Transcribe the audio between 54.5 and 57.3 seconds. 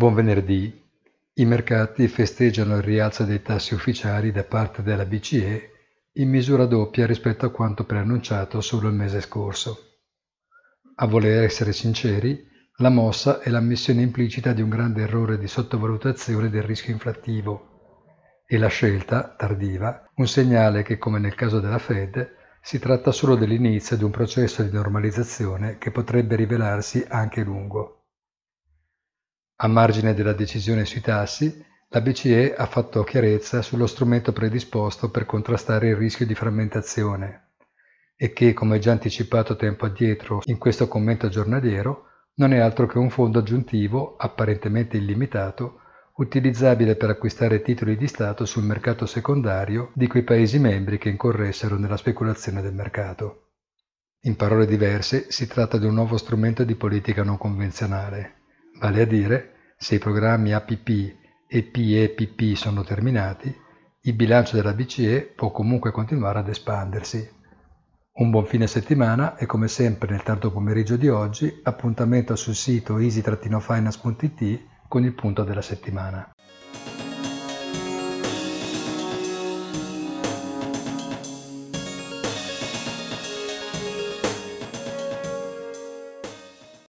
diverse, si tratta di un nuovo strumento di politica